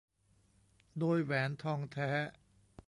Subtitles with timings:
[0.99, 2.09] โดยแหวนทองแท้